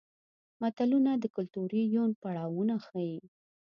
متلونه 0.61 1.11
د 1.17 1.25
کولتوري 1.35 1.83
یون 1.95 2.11
پړاوونه 2.21 2.75
ښيي 2.85 3.17